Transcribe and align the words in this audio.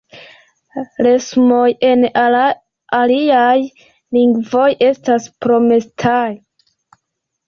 Resumoj 1.07 1.65
en 1.89 2.05
aliaj 3.01 3.51
lingvoj 4.17 4.69
estas 4.87 5.29
promesitaj. 5.47 6.23